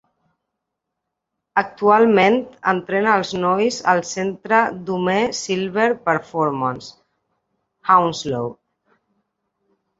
Actualment 1.61 2.37
entrena 2.73 3.11
els 3.19 3.35
nois 3.43 3.77
al 3.95 4.03
centre 4.13 4.63
Dome 4.89 5.19
Silver 5.43 5.87
Performance, 6.09 6.91
Hounslow. 7.93 8.53